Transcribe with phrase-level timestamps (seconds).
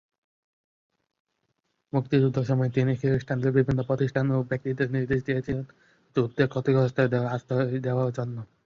[1.93, 5.65] মুক্তিযুদ্ধের সময়ে তিনি খ্রিস্টানদের বিভিন্ন প্রতিষ্ঠান ও ব্যক্তিদের নির্দেশ দিয়েছিলেন
[6.15, 8.35] যুদ্ধে ক্ষতিগ্রস্থদের আশ্রয় দেওয়ার জন্য।